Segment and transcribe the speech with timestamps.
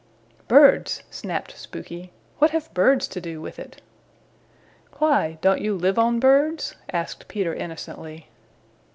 [0.47, 2.11] "Birds!" snapped Spooky.
[2.39, 3.83] "What have birds to do with it?"
[4.97, 8.27] "Why, don't you live on birds?" asked Peter innocently.